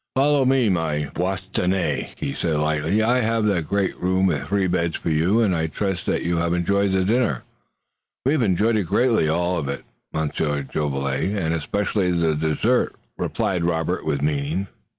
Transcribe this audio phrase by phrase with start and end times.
[0.15, 3.03] "Follow me, my Bostonnais," he said lightly.
[3.03, 6.37] "I have the great room with three beds for you, and I trust that you
[6.37, 7.43] have enjoyed the dinner."
[8.25, 13.63] "We have enjoyed it greatly, all of it, Monsieur Jolivet, and especially the dessert," replied
[13.63, 14.65] Robert with meaning.